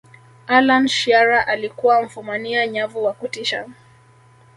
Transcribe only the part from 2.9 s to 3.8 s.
wa kutisha